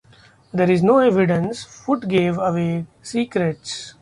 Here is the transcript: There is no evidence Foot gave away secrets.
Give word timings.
There 0.51 0.67
is 0.71 0.81
no 0.81 0.97
evidence 0.97 1.63
Foot 1.63 2.07
gave 2.07 2.39
away 2.39 2.87
secrets. 3.03 3.93